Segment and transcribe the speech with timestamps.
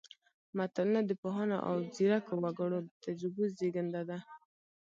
[0.57, 4.17] متلونه د پوهانو او ځیرکو وګړو د تجربو زېږنده ده